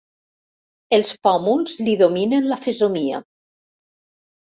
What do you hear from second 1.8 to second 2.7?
li dominen la